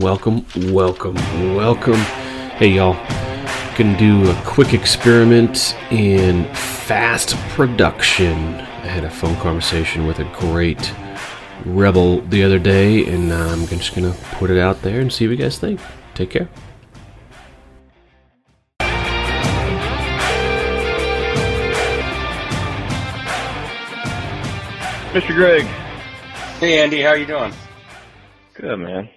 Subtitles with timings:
[0.00, 1.14] Welcome, welcome,
[1.54, 2.00] welcome.
[2.58, 2.94] Hey, y'all.
[3.76, 8.32] Gonna do a quick experiment in fast production.
[8.56, 10.92] I had a phone conversation with a great
[11.64, 15.38] rebel the other day, and I'm just gonna put it out there and see what
[15.38, 15.78] you guys think.
[16.14, 16.48] Take care.
[25.12, 25.34] Mr.
[25.36, 25.64] Greg.
[26.58, 27.52] Hey Andy, how you doing?
[28.54, 29.08] Good man.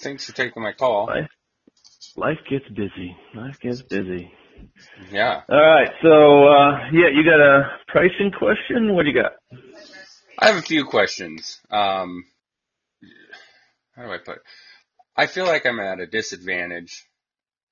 [0.00, 1.06] Thanks for taking my call.
[1.06, 1.30] Life,
[2.16, 3.16] life gets busy.
[3.34, 4.32] Life gets busy.
[5.10, 5.42] Yeah.
[5.48, 5.90] All right.
[6.02, 8.94] So uh, yeah, you got a pricing question?
[8.94, 9.32] What do you got?
[10.38, 11.60] I have a few questions.
[11.70, 12.24] Um,
[13.96, 14.36] how do I put?
[14.36, 14.42] It?
[15.16, 17.04] I feel like I'm at a disadvantage.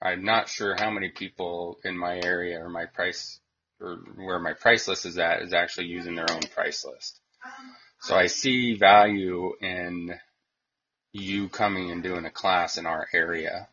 [0.02, 3.40] I'm not sure how many people in my area or my price
[3.80, 7.20] or where my price list is at is actually using their own price list.
[8.00, 10.18] So I see value in
[11.20, 13.68] you coming and doing a class in our area.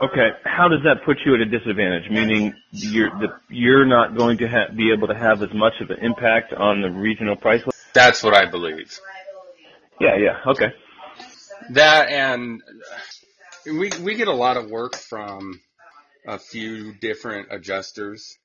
[0.00, 0.28] Okay.
[0.44, 2.10] How does that put you at a disadvantage?
[2.10, 5.90] Meaning you're the, you're not going to ha- be able to have as much of
[5.90, 7.78] an impact on the regional price list.
[7.94, 8.98] That's what I believe.
[10.00, 10.16] Yeah.
[10.16, 10.38] Yeah.
[10.52, 10.72] Okay.
[11.70, 12.62] That and
[13.64, 15.60] we we get a lot of work from
[16.26, 18.36] a few different adjusters,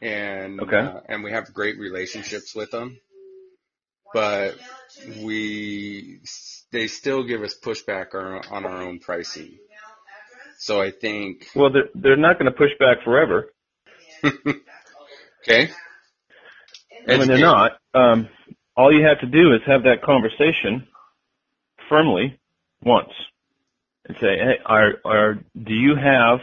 [0.00, 0.78] and Okay.
[0.78, 2.98] uh, and we have great relationships with them.
[4.14, 4.56] But
[5.22, 6.20] we
[6.76, 9.58] they still give us pushback on, on our own pricing.
[10.58, 13.46] So I think Well, they're they're not going to push back forever.
[14.24, 15.70] okay.
[17.06, 17.72] And mean, they're not.
[17.94, 18.28] Um,
[18.76, 20.86] all you have to do is have that conversation
[21.88, 22.38] firmly
[22.82, 23.12] once
[24.06, 26.40] and say, "Hey, are are do you have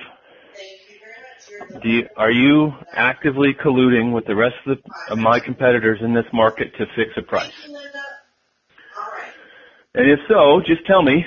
[1.82, 6.14] do you, are you actively colluding with the rest of, the, of my competitors in
[6.14, 7.52] this market to fix a price?
[9.96, 11.24] And if so, just tell me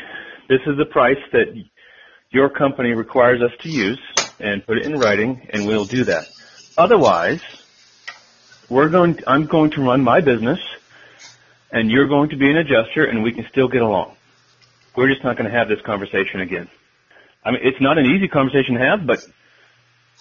[0.49, 1.47] this is the price that
[2.31, 4.01] your company requires us to use
[4.41, 6.27] and put it in writing and we'll do that.
[6.77, 7.41] Otherwise,
[8.69, 10.59] we're going I'm going to run my business
[11.71, 14.17] and you're going to be an adjuster and we can still get along.
[14.97, 16.69] We're just not going to have this conversation again.
[17.45, 19.21] I mean, it's not an easy conversation to have, but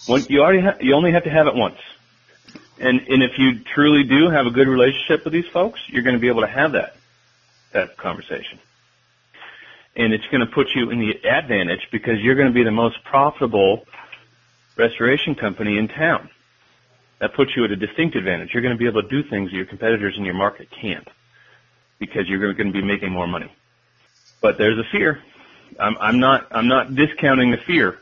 [0.06, 1.78] when you already ha- you only have to have it once.
[2.78, 6.14] And and if you truly do have a good relationship with these folks, you're going
[6.14, 6.94] to be able to have that
[7.76, 8.58] that conversation.
[9.96, 12.70] And it's going to put you in the advantage because you're going to be the
[12.70, 13.84] most profitable
[14.76, 16.28] restoration company in town.
[17.20, 18.50] That puts you at a distinct advantage.
[18.52, 21.08] You're going to be able to do things that your competitors in your market can't
[21.98, 23.50] because you're going to be making more money.
[24.42, 25.18] But there's a fear.
[25.80, 27.98] I'm, I'm not I'm not discounting the fear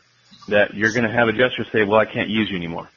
[0.49, 2.91] that you're going to have adjusters say, "Well, I can't use you anymore."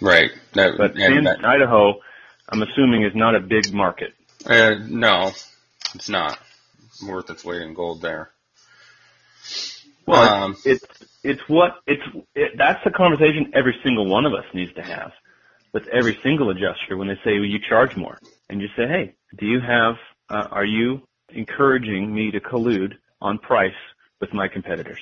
[0.00, 0.30] Right.
[0.54, 2.00] That, But in that- Idaho,
[2.48, 4.14] I'm assuming is not a big market.
[4.48, 5.32] uh, no,
[5.94, 6.38] it's not
[7.06, 8.30] worth its weight in gold there.
[10.06, 10.84] Well, Um, it's
[11.22, 12.02] it's what it's
[12.34, 15.12] it, that's the conversation every single one of us needs to have
[15.72, 19.14] with every single adjuster when they say well, you charge more, and you say, hey,
[19.38, 19.94] do you have
[20.28, 23.72] uh, are you encouraging me to collude on price
[24.20, 25.00] with my competitors?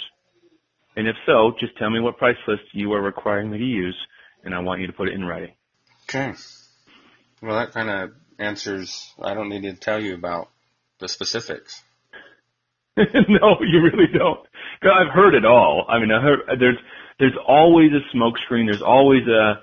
[0.97, 3.97] And if so, just tell me what price list you are requiring me to use,
[4.45, 5.55] and I want you to put it in writing.
[6.05, 6.35] Okay.
[7.43, 9.13] Well, that kind of answers.
[9.23, 10.51] I don't need to tell you about
[11.01, 11.83] the specifics.
[12.97, 14.47] no, you really don't.
[14.83, 15.87] I've heard it all.
[15.89, 16.79] I mean, I heard there's
[17.19, 18.67] there's always a smoke screen.
[18.67, 19.61] There's always a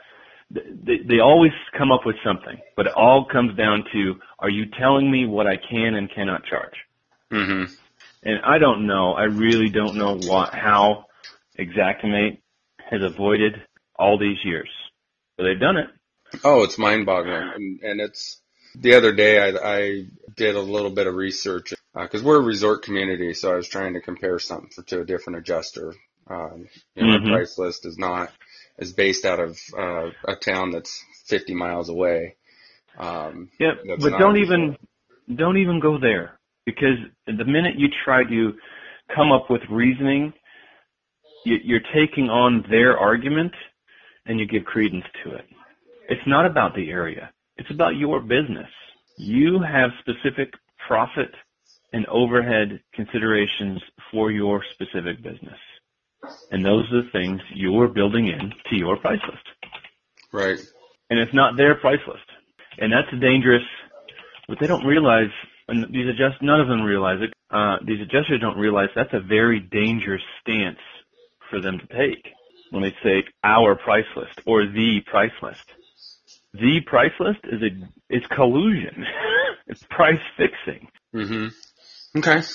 [0.49, 4.65] they, they always come up with something, but it all comes down to are you
[4.79, 6.75] telling me what I can and cannot charge?
[7.31, 7.63] hmm
[8.23, 9.13] And I don't know.
[9.13, 11.05] I really don't know what how
[11.59, 12.39] Xactimate
[12.89, 13.61] has avoided
[13.97, 14.69] all these years,
[15.37, 15.89] but they've done it.
[16.43, 18.41] Oh, it's mind-boggling, and, and it's
[18.79, 20.05] the other day I, I
[20.35, 23.93] did a little bit of research because we're a resort community, so I was trying
[23.93, 25.93] to compare something for, to a different adjuster.
[26.29, 27.31] Um, you know, Mhm.
[27.31, 28.31] Our price list is not
[28.77, 32.35] is based out of uh, a town that's 50 miles away.
[32.97, 34.77] Um, Yeah, but don't even
[35.35, 38.53] don't even go there because the minute you try to
[39.15, 40.33] come up with reasoning,
[41.45, 43.53] you, you're taking on their argument
[44.25, 45.45] and you give credence to it.
[46.09, 48.69] It's not about the area; it's about your business.
[49.17, 50.53] You have specific
[50.87, 51.33] profit
[51.93, 53.81] and overhead considerations
[54.11, 55.59] for your specific business,
[56.51, 59.47] and those are the things you're building in to your price list
[60.31, 60.59] right.
[61.09, 62.25] and it's not their price list.
[62.77, 63.63] And that's a dangerous.
[64.47, 65.31] What they don't realize,
[65.67, 67.33] and these adjust, none of them realize it.
[67.49, 70.79] Uh, these adjusters don't realize that's a very dangerous stance
[71.49, 72.33] for them to take
[72.71, 75.63] when they say our price list or the price list.
[76.53, 79.05] The price list is a is collusion.
[79.67, 80.87] it's price fixing.
[81.13, 81.47] hmm
[82.17, 82.47] Okay.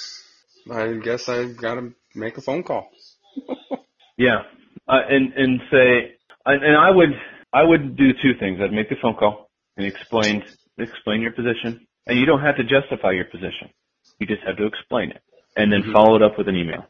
[0.70, 2.88] I guess I gotta make a phone call.
[4.18, 4.42] Yeah,
[4.88, 6.14] uh, and and say,
[6.46, 7.10] and and I would
[7.52, 8.60] I would do two things.
[8.62, 10.42] I'd make the phone call and explain
[10.78, 13.70] explain your position, and you don't have to justify your position.
[14.20, 15.22] You just have to explain it,
[15.56, 15.92] and then Mhm.
[15.92, 16.86] follow it up with an email.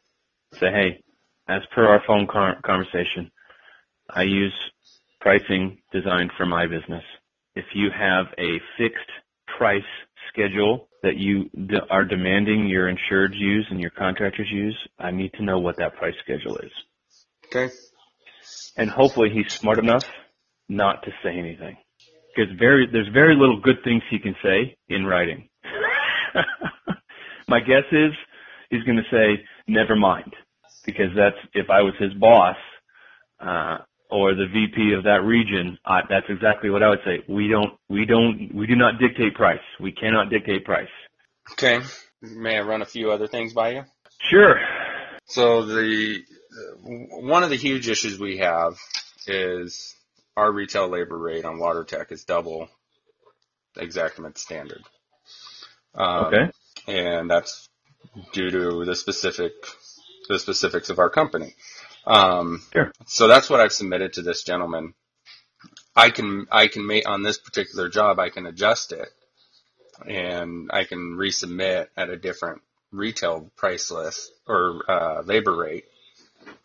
[0.60, 1.02] Say, hey,
[1.48, 3.30] as per our phone con- conversation,
[4.10, 4.54] I use
[5.22, 7.04] pricing designed for my business.
[7.54, 9.10] If you have a fixed
[9.58, 9.82] price
[10.32, 11.50] schedule that you
[11.90, 15.96] are demanding your insureds use and your contractors use, I need to know what that
[15.96, 16.72] price schedule is
[17.54, 17.72] Okay.
[18.76, 20.04] and hopefully he's smart enough
[20.68, 21.76] not to say anything.
[22.34, 25.48] Because very, there's very little good things he can say in writing.
[27.48, 28.12] My guess is
[28.70, 30.32] he's going to say, never mind.
[30.84, 32.56] Because that's, if I was his boss,
[33.40, 33.78] uh,
[34.12, 37.24] or the VP of that region, uh, that's exactly what I would say.
[37.28, 39.60] We don't, we don't, we do not dictate price.
[39.80, 40.88] We cannot dictate price.
[41.52, 41.80] Okay.
[42.20, 43.84] May I run a few other things by you?
[44.30, 44.56] Sure.
[45.26, 46.20] So the
[46.84, 48.74] one of the huge issues we have
[49.26, 49.94] is
[50.36, 52.68] our retail labor rate on WaterTech is double
[53.76, 54.82] Xactimate standard.
[55.94, 56.50] Um, Okay.
[56.86, 57.68] and that's
[58.32, 59.52] due to the specific
[60.28, 61.54] the specifics of our company.
[62.06, 62.92] Um, Sure.
[63.06, 64.94] So that's what I've submitted to this gentleman.
[65.94, 69.08] I can I can make on this particular job I can adjust it,
[70.06, 75.84] and I can resubmit at a different retail price list or uh, labor rate,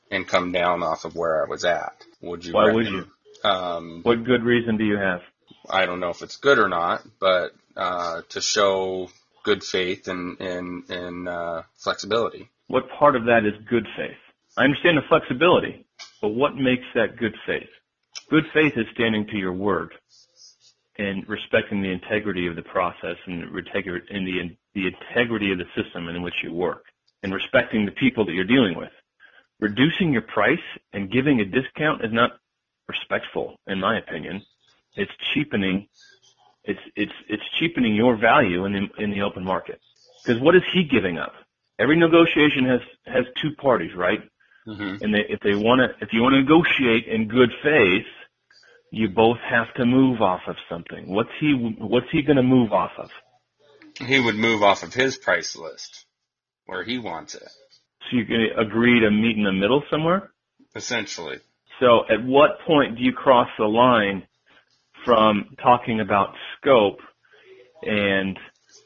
[0.10, 2.04] and come down off of where I was at.
[2.22, 2.54] Would you?
[2.54, 3.08] Why would you?
[3.44, 5.22] Um, What good reason do you have?
[5.70, 9.10] I don't know if it's good or not, but uh, to show
[9.44, 12.50] good faith and and, and uh, flexibility.
[12.68, 14.18] What part of that is good faith?
[14.58, 15.86] I understand the flexibility,
[16.22, 17.70] but what makes that good faith?
[18.30, 19.94] Good faith is standing to your word
[20.98, 26.22] and respecting the integrity of the process and the the integrity of the system in
[26.24, 26.86] which you work
[27.24, 28.92] and respecting the people that you're dealing with.
[29.60, 30.60] Reducing your price
[30.94, 32.32] and giving a discount is not
[32.88, 34.46] respectful, in my opinion.
[34.96, 35.88] It's cheapening,
[36.64, 39.82] it's, it's, it's cheapening your value in the, in the open market.
[40.24, 41.34] Because what is he giving up?
[41.80, 44.20] Every negotiation has, has two parties, right?
[44.68, 45.04] Mm-hmm.
[45.04, 48.06] and they, if they want to, if you want to negotiate in good faith,
[48.92, 51.10] you both have to move off of something.
[51.14, 53.10] What's he, what's he going to move off of?
[54.06, 56.06] He would move off of his price list
[56.66, 57.48] where he wants it,
[58.02, 60.32] So you can agree to meet in the middle somewhere.
[60.76, 61.40] essentially.
[61.80, 64.28] So at what point do you cross the line
[65.06, 67.00] from talking about scope
[67.84, 68.38] and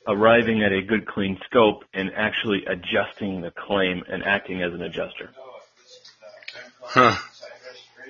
[0.08, 4.82] arriving at a good clean scope and actually adjusting the claim and acting as an
[4.82, 5.30] adjuster?
[6.94, 7.16] Huh.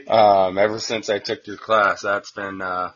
[0.07, 2.91] Um, ever since I took your class, that's been uh,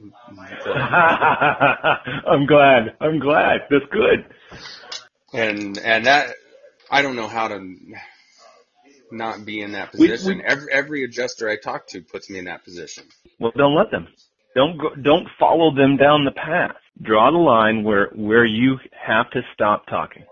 [0.66, 2.96] I'm glad.
[3.00, 3.60] I'm glad.
[3.70, 4.24] That's good.
[5.32, 6.30] and and that
[6.90, 7.74] I don't know how to
[9.10, 10.38] not be in that We- position.
[10.38, 13.04] we- every every adjuster I talk to puts me in that position.
[13.38, 14.08] Well, don't let them.
[14.54, 16.76] Don't go, don't follow them down the path.
[17.02, 20.24] Draw the line where where you have to stop talking.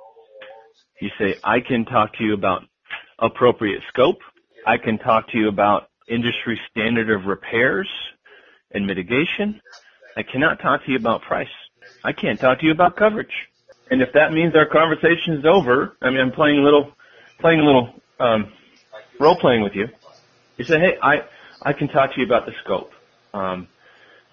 [1.00, 2.62] You say, I can talk to you about
[3.19, 4.19] appropriate scope.
[4.66, 7.88] I can talk to you about industry standard of repairs
[8.72, 9.61] and mitigation.
[10.16, 11.49] I cannot talk to you about price.
[12.02, 13.32] I can't talk to you about coverage.
[13.90, 16.93] And if that means our conversation is over, I mean, I'm playing a little,
[17.40, 18.52] playing a little um,
[19.20, 19.88] role playing with you.
[20.56, 21.23] You say, hey, I
[21.62, 22.92] I can talk to you about the scope,
[23.33, 23.68] um,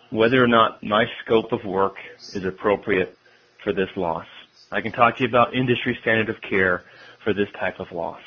[0.10, 1.96] whether or not my scope of work
[2.34, 3.18] is appropriate
[3.64, 4.28] for this loss.
[4.72, 6.84] I can talk to you about industry standard of care
[7.24, 8.22] for this type of loss.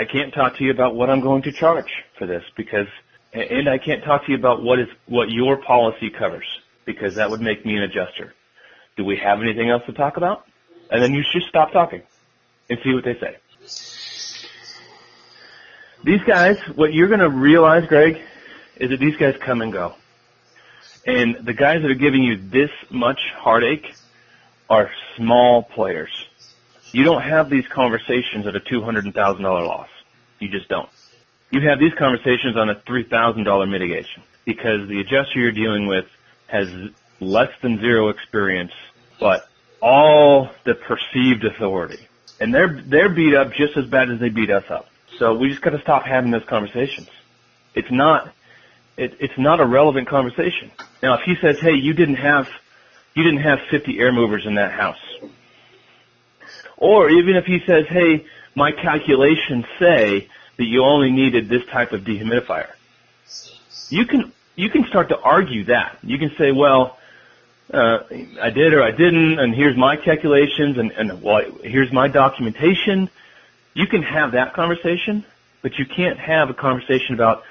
[0.00, 2.86] I can't talk to you about what I'm going to charge for this because,
[3.34, 6.46] and I can't talk to you about what is what your policy covers
[6.86, 8.32] because that would make me an adjuster.
[8.96, 10.46] Do we have anything else to talk about?
[10.90, 12.00] And then you just stop talking
[12.70, 13.36] and see what they say.
[16.02, 18.22] These guys, what you're going to realize, Greg,
[18.76, 19.96] is that these guys come and go.
[21.06, 23.94] And the guys that are giving you this much heartache
[24.70, 26.29] are small players.
[26.92, 29.88] You don't have these conversations at a $200,000 loss.
[30.38, 30.88] You just don't.
[31.50, 36.06] You have these conversations on a $3,000 mitigation because the adjuster you're dealing with
[36.46, 36.68] has
[37.20, 38.72] less than zero experience,
[39.20, 39.48] but
[39.80, 42.06] all the perceived authority.
[42.40, 44.88] And they're, they're beat up just as bad as they beat us up.
[45.18, 47.08] So we just gotta stop having those conversations.
[47.74, 48.32] It's not,
[48.96, 50.70] it, it's not a relevant conversation.
[51.02, 52.48] Now if he says, hey, you didn't have,
[53.14, 54.98] you didn't have 50 air movers in that house.
[56.80, 58.24] Or even if he says, hey,
[58.56, 62.70] my calculations say that you only needed this type of dehumidifier.
[63.90, 65.98] You can, you can start to argue that.
[66.02, 66.98] You can say, well,
[67.72, 67.98] uh,
[68.40, 73.10] I did or I didn't, and here's my calculations, and, and well, here's my documentation.
[73.74, 75.24] You can have that conversation,
[75.62, 77.44] but you can't have a conversation about,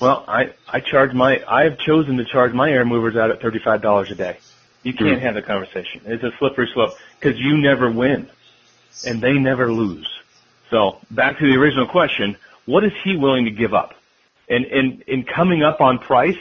[0.00, 3.40] well, I, I charge my, I have chosen to charge my air movers out at
[3.40, 4.38] $35 a day.
[4.82, 6.02] You can't have the conversation.
[6.06, 8.28] It's a slippery slope because you never win
[9.04, 10.08] and they never lose.
[10.70, 13.94] So back to the original question, what is he willing to give up?
[14.48, 16.38] And, and in coming up on price,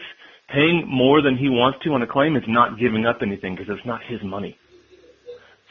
[0.49, 3.73] paying more than he wants to on a claim is not giving up anything because
[3.75, 4.57] it's not his money.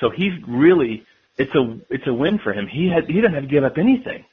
[0.00, 1.04] So he's really,
[1.36, 2.66] it's a, it's a win for him.
[2.66, 4.24] He had, he doesn't have to give up anything.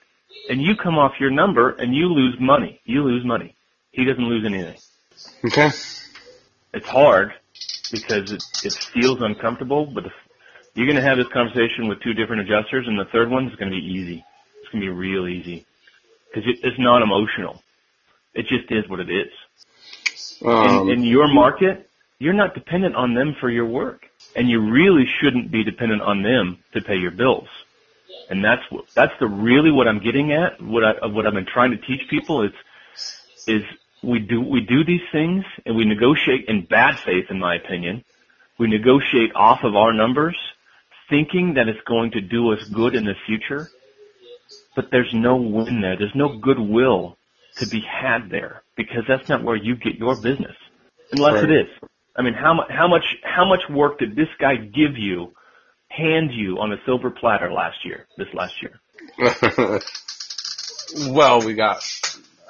[0.49, 2.79] And you come off your number and you lose money.
[2.85, 3.55] You lose money.
[3.91, 4.77] He doesn't lose anything.
[5.45, 5.69] Okay.
[6.73, 7.33] It's hard
[7.91, 10.13] because it, it feels uncomfortable, but if
[10.77, 13.55] you're going to have this conversation with two different adjusters and the third one is
[13.55, 14.23] going to be easy.
[14.61, 15.65] It's going to be real easy
[16.29, 17.63] because it, it's not emotional.
[18.35, 19.31] It just is what it is.
[20.45, 24.03] Um, in, in your market, you're not dependent on them for your work,
[24.35, 27.47] and you really shouldn't be dependent on them to pay your bills.
[28.29, 30.61] And that's what that's the really what I'm getting at.
[30.61, 32.51] What I what I've been trying to teach people is
[33.47, 33.61] is
[34.03, 38.03] we do we do these things and we negotiate in bad faith, in my opinion.
[38.59, 40.35] We negotiate off of our numbers,
[41.09, 43.69] thinking that it's going to do us good in the future.
[44.75, 45.97] But there's no win there.
[45.97, 47.17] There's no goodwill
[47.57, 50.55] to be had there because that's not where you get your business,
[51.11, 51.43] unless Right.
[51.45, 51.89] it is.
[52.15, 55.33] I mean, how much how much how much work did this guy give you,
[55.89, 58.07] hand you on a silver platter last year?
[58.17, 58.79] This last year.
[61.09, 61.83] well, we got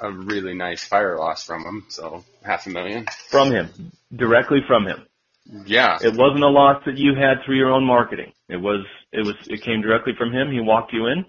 [0.00, 3.06] a really nice fire loss from him, so half a million.
[3.30, 5.06] from him, directly from him.
[5.48, 5.98] Yeah.
[6.00, 8.32] It wasn't a loss that you had through your own marketing.
[8.48, 10.50] It was, it was, it came directly from him.
[10.50, 11.24] He walked you in.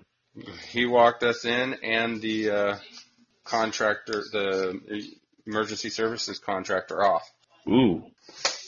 [0.69, 2.75] He walked us in and the uh,
[3.43, 5.07] contractor, the
[5.47, 7.23] emergency services contractor off.
[7.67, 8.03] Ooh,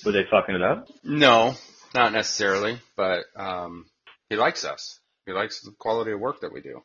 [0.05, 0.88] were they fucking it up?
[1.03, 1.53] No,
[1.93, 3.86] not necessarily, but um,
[4.29, 5.00] he likes us.
[5.25, 6.81] He likes the quality of work that we do.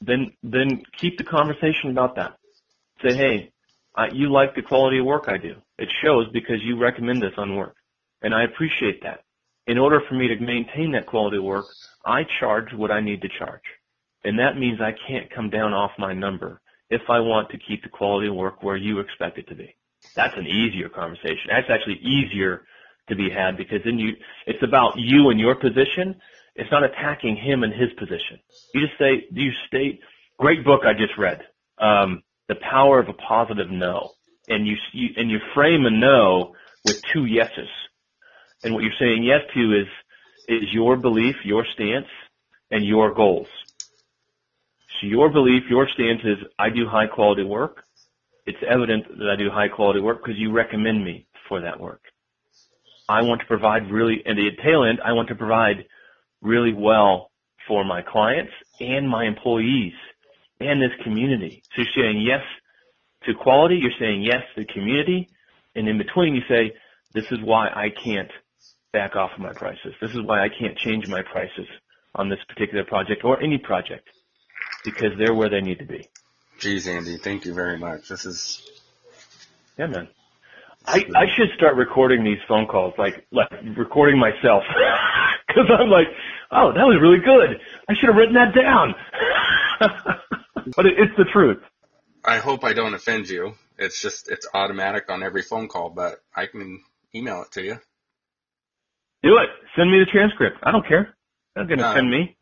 [0.00, 2.36] Then, then keep the conversation about that.
[3.02, 3.52] Say, hey,
[3.94, 5.54] I, you like the quality of work I do.
[5.78, 7.76] It shows because you recommend this on work,
[8.24, 9.20] and I appreciate that.
[9.66, 13.22] In order for me to maintain that quality of work, I charge what I need
[13.22, 13.62] to charge,
[14.24, 17.82] and that means I can't come down off my number if I want to keep
[17.82, 19.74] the quality of work where you expect it to be.
[20.16, 21.48] That's an easier conversation.
[21.48, 22.64] That's actually easier
[23.08, 24.12] to be had because then you,
[24.46, 26.16] it's about you and your position.
[26.54, 28.38] It's not attacking him and his position.
[28.74, 30.00] You just say, you state,
[30.38, 31.40] great book I just read,
[31.78, 34.12] um, The Power of a Positive No.
[34.48, 36.54] And you, you, and you frame a no
[36.84, 37.68] with two yeses.
[38.64, 39.86] And what you're saying yes to is,
[40.48, 42.06] is your belief, your stance,
[42.70, 43.46] and your goals.
[45.00, 47.84] So your belief, your stance is, I do high quality work.
[48.46, 52.00] It's evident that I do high quality work because you recommend me for that work.
[53.08, 55.84] I want to provide really, and the tail end, I want to provide
[56.40, 57.30] really well
[57.68, 59.92] for my clients and my employees
[60.60, 61.64] and this community.
[61.74, 62.42] So you're saying yes
[63.26, 65.28] to quality, you're saying yes to community,
[65.74, 66.72] and in between you say,
[67.14, 68.30] this is why I can't
[68.94, 69.92] back off of my prices.
[70.00, 71.66] This is why I can't change my prices
[72.14, 74.08] on this particular project or any project
[74.84, 76.08] because they're where they need to be.
[76.60, 78.08] Geez, Andy, thank you very much.
[78.08, 78.62] This is
[79.76, 80.08] Yeah, man.
[80.86, 84.62] I, I should start recording these phone calls, like like recording myself,
[85.48, 86.08] because I'm like,
[86.52, 87.58] oh, that was really good.
[87.88, 88.94] I should have written that down.
[90.76, 91.58] but it, it's the truth.
[92.24, 93.54] I hope I don't offend you.
[93.78, 96.82] It's just it's automatic on every phone call, but I can
[97.14, 97.78] email it to you.
[99.24, 99.48] Do it.
[99.76, 100.58] Send me the transcript.
[100.62, 101.14] I don't care.
[101.56, 102.36] That's gonna Uh, offend me.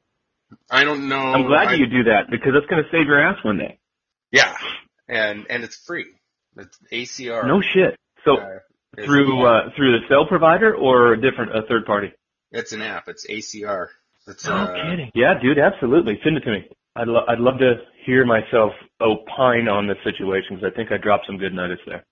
[0.70, 1.32] I don't know.
[1.32, 3.78] I'm glad I- you do that because that's gonna save your ass one day.
[4.30, 4.54] Yeah,
[5.08, 6.06] and and it's free.
[6.56, 7.46] It's ACR.
[7.46, 7.96] No shit.
[8.24, 8.58] So uh,
[9.04, 12.12] through uh, through the cell provider or a different a third party.
[12.50, 13.08] it's an app.
[13.08, 13.88] It's ACR.
[14.26, 15.10] It's No uh, kidding.
[15.14, 16.20] Yeah, dude, absolutely.
[16.22, 16.68] Send it to me.
[16.96, 20.98] I'd lo- I'd love to hear myself opine on the situation because I think I
[20.98, 22.04] dropped some good nuggets there.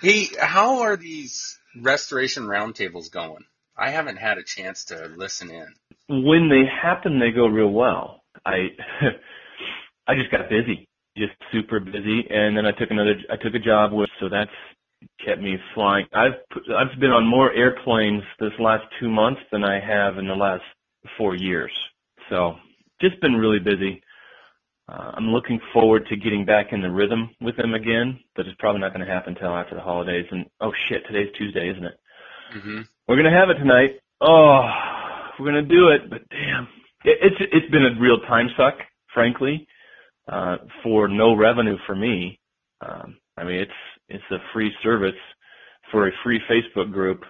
[0.00, 3.44] Hey, how are these restoration roundtables going?
[3.76, 5.66] I haven't had a chance to listen in.
[6.08, 8.22] When they happen, they go real well.
[8.44, 8.68] I
[10.06, 13.14] I just got busy, just super busy, and then I took another.
[13.30, 14.50] I took a job with, so that's
[15.24, 16.06] kept me flying.
[16.12, 20.26] I've put, I've been on more airplanes this last two months than I have in
[20.26, 20.62] the last
[21.18, 21.72] four years.
[22.30, 22.54] So
[23.00, 24.02] just been really busy.
[24.88, 28.56] Uh, I'm looking forward to getting back in the rhythm with them again, but it's
[28.58, 30.26] probably not going to happen until after the holidays.
[30.30, 31.94] And oh shit, today's Tuesday, isn't it?
[32.52, 32.80] hmm
[33.12, 34.00] We're gonna have it tonight.
[34.22, 34.62] Oh,
[35.38, 36.66] we're gonna do it, but damn,
[37.04, 38.72] it, it's it's been a real time suck,
[39.12, 39.68] frankly,
[40.28, 42.40] uh, for no revenue for me.
[42.80, 43.70] Um, I mean, it's
[44.08, 45.20] it's a free service
[45.90, 47.24] for a free Facebook group,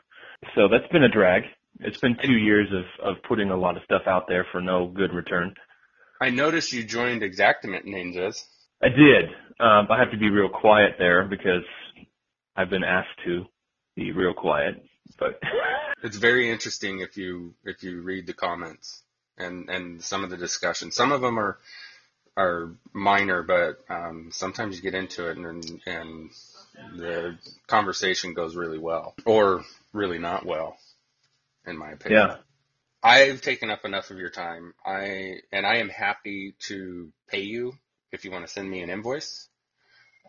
[0.54, 1.42] so that's been a drag.
[1.80, 4.86] It's been two years of of putting a lot of stuff out there for no
[4.86, 5.52] good return.
[6.20, 8.40] I noticed you joined Xactimate Ninjas.
[8.80, 9.30] I did.
[9.58, 11.64] Um, I have to be real quiet there because
[12.54, 13.46] I've been asked to
[13.96, 14.80] be real quiet.
[15.18, 15.40] But
[16.02, 19.02] it's very interesting if you if you read the comments
[19.38, 20.90] and and some of the discussion.
[20.90, 21.59] Some of them are
[22.37, 26.30] are minor, but um, sometimes you get into it and and
[26.97, 30.76] the conversation goes really well or really not well,
[31.66, 32.28] in my opinion.
[32.28, 32.37] Yeah.
[33.04, 34.75] I've taken up enough of your time.
[34.85, 37.75] I and I am happy to pay you
[38.12, 39.49] if you want to send me an invoice.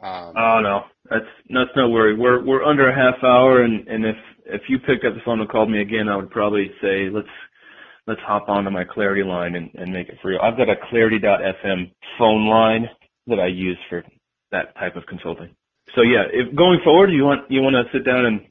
[0.01, 2.17] Um, oh no, that's that's no worry.
[2.17, 5.39] We're we're under a half hour, and and if if you picked up the phone
[5.39, 7.27] and called me again, I would probably say let's
[8.07, 10.39] let's hop onto my Clarity line and, and make it for you.
[10.39, 12.89] I've got a Clarity.fm phone line
[13.27, 14.03] that I use for
[14.51, 15.55] that type of consulting.
[15.95, 18.41] So yeah, if going forward you want you want to sit down and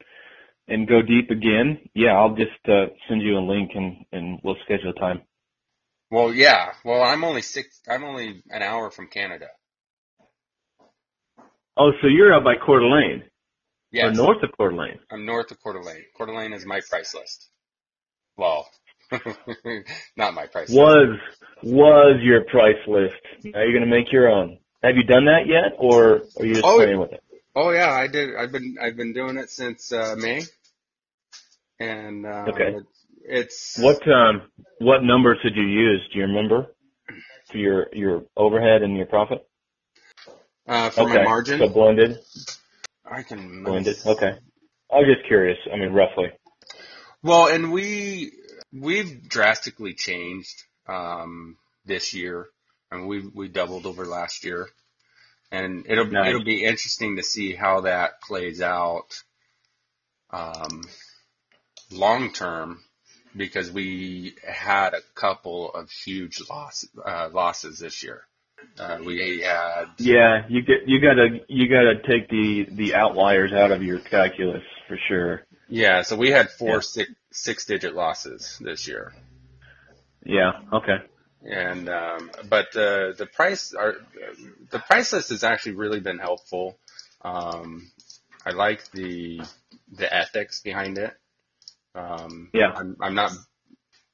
[0.68, 4.56] and go deep again, yeah, I'll just uh, send you a link and and we'll
[4.64, 5.22] schedule a time.
[6.11, 6.72] Well, yeah.
[6.84, 7.80] Well, I'm only six.
[7.88, 9.46] I'm only an hour from Canada.
[11.76, 13.25] Oh, so you're out by Coeur d'Alene?
[13.92, 14.06] Yes.
[14.06, 14.99] Or north of Coeur d'Alene?
[15.11, 16.04] I'm north of Coeur d'Alene.
[16.16, 17.49] Coeur d'Alene is my price list.
[18.38, 18.66] Well,
[20.16, 21.08] not my price was,
[21.62, 21.75] list.
[21.75, 23.14] Was your price list.
[23.44, 24.58] Now you're going to make your own.
[24.82, 27.22] Have you done that yet, or are you just oh, playing with it?
[27.54, 28.34] Oh yeah, I did.
[28.34, 30.42] I've been I've been doing it since uh, May.
[31.78, 32.76] And um, okay.
[33.22, 36.08] it's what um what numbers did you use?
[36.12, 36.75] Do you remember
[37.50, 39.46] for your your overhead and your profit?
[40.66, 41.18] Uh, for okay.
[41.18, 41.58] my margin.
[41.58, 42.18] So blended.
[43.04, 43.97] I can blended.
[44.04, 44.35] Okay.
[44.90, 45.59] I was just curious.
[45.73, 46.30] I mean, roughly.
[47.23, 48.32] Well, and we
[48.73, 52.49] we've drastically changed um, this year,
[52.90, 54.68] and we we doubled over last year,
[55.50, 56.28] and it'll nice.
[56.28, 59.23] it'll be interesting to see how that plays out
[60.30, 60.82] um,
[61.90, 62.82] long term
[63.37, 68.23] because we had a couple of huge loss, uh, losses this year.
[68.79, 73.70] Uh, we had yeah, you get you gotta you gotta take the the outliers out
[73.70, 75.42] of your calculus for sure.
[75.68, 76.81] Yeah, so we had four yeah.
[76.81, 79.12] six six digit losses this year.
[80.25, 80.53] Yeah.
[80.73, 80.99] Okay.
[81.44, 83.96] And um, but uh, the price are
[84.70, 86.79] the price list has actually really been helpful.
[87.23, 87.90] Um,
[88.46, 89.42] I like the
[89.92, 91.14] the ethics behind it.
[91.94, 92.73] Um, yeah.
[92.75, 93.33] I'm, I'm not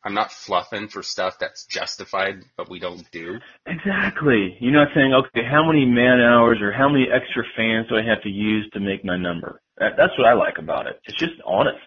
[0.04, 3.38] I'm not fluffing for stuff that's justified, but we don't do.
[3.66, 4.56] Exactly.
[4.60, 8.02] You're not saying, okay, how many man hours or how many extra fans do I
[8.02, 9.60] have to use to make my number?
[9.78, 11.00] That, that's what I like about it.
[11.04, 11.78] It's just honest.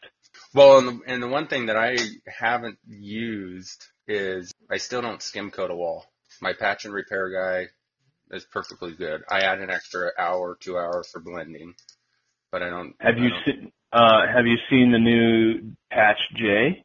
[0.53, 1.95] Well, and the, and the one thing that I
[2.27, 6.05] haven't used is I still don't skim coat a wall.
[6.41, 7.69] My patch and repair guy
[8.35, 9.21] is perfectly good.
[9.29, 11.75] I add an extra hour, two hours for blending,
[12.51, 12.93] but I don't.
[12.99, 13.71] Have I you seen?
[13.93, 16.83] Uh, have you seen the new patch J?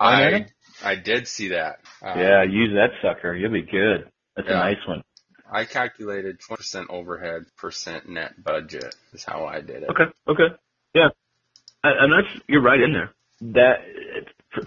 [0.00, 0.46] I
[0.82, 1.80] I did see that.
[2.02, 3.34] Um, yeah, use that sucker.
[3.34, 4.10] You'll be good.
[4.36, 4.54] That's yeah.
[4.54, 5.02] a nice one.
[5.52, 9.90] I calculated 20% overhead, percent net budget is how I did it.
[9.90, 10.04] Okay.
[10.28, 10.54] Okay.
[10.94, 11.08] Yeah.
[11.82, 13.12] And that's, you're right in there.
[13.52, 13.80] That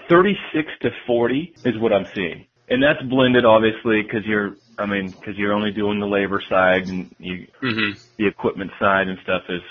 [0.10, 2.48] 36 to 40 is what I'm seeing.
[2.70, 6.84] And that's blended obviously because you're, I mean, because you're only doing the labor side
[6.84, 8.00] and you, mm-hmm.
[8.18, 9.62] the equipment side and stuff is,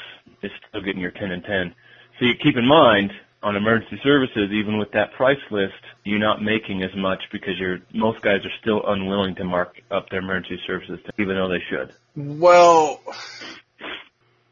[0.43, 1.75] is still getting your 10 and 10.
[2.19, 3.11] So you keep in mind,
[3.43, 5.75] on emergency services, even with that price list,
[6.05, 10.09] you're not making as much because you're most guys are still unwilling to mark up
[10.11, 11.93] their emergency services, even though they should.
[12.15, 13.01] Well,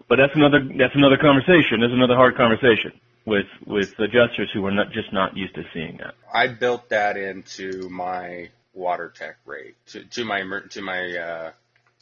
[0.09, 1.81] but that's another that's another conversation.
[1.81, 2.93] That's another hard conversation
[3.27, 6.15] with with adjusters who are not just not used to seeing that.
[6.33, 11.53] I built that into my WaterTech rate to to my to my uh,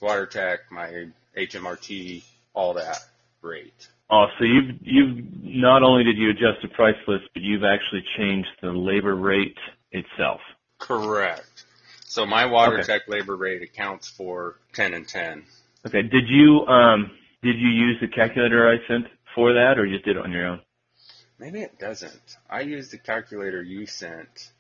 [0.01, 2.23] WaterTech, my HMRT,
[2.55, 2.99] all that
[3.43, 3.89] rate.
[4.11, 8.03] Oh, so you've you've not only did you adjust the price list, but you've actually
[8.17, 9.57] changed the labor rate
[9.93, 10.41] itself.
[10.79, 11.65] Correct.
[12.07, 13.01] So my WaterTech okay.
[13.07, 15.45] labor rate accounts for ten and ten.
[15.87, 16.03] Okay.
[16.03, 17.11] Did you um
[17.43, 20.33] did you use the calculator I sent for that, or you just did it on
[20.33, 20.61] your own?
[21.39, 22.37] Maybe it doesn't.
[22.49, 24.51] I used the calculator you sent.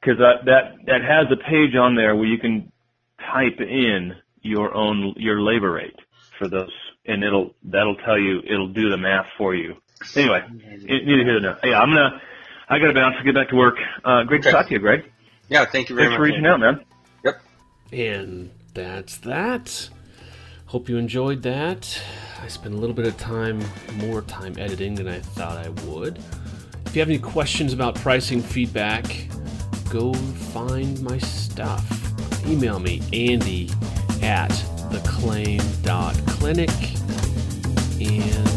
[0.00, 2.70] Because that that that has a page on there where you can
[3.18, 5.96] type in your own your labor rate
[6.38, 6.70] for those
[7.08, 9.74] and it'll that'll tell you it'll do the math for you.
[10.14, 10.44] Anyway,
[10.84, 11.70] neither here nor there.
[11.70, 12.20] Yeah, I'm gonna
[12.68, 13.76] I gotta bounce to get back to work.
[14.04, 14.50] Uh, great okay.
[14.50, 15.10] to talk to you, Greg.
[15.48, 16.10] Yeah, thank you very much.
[16.10, 16.16] Thanks much.
[16.16, 16.84] for reaching out, man.
[17.24, 17.40] Yep.
[17.92, 19.88] And that's that.
[20.66, 22.00] Hope you enjoyed that.
[22.42, 23.64] I spent a little bit of time,
[23.96, 26.18] more time editing than I thought I would.
[26.84, 29.04] If you have any questions about pricing feedback,
[29.88, 32.46] go find my stuff.
[32.46, 33.70] Email me, Andy
[34.22, 34.52] at
[34.90, 36.70] theclaim.clinic
[38.00, 38.47] and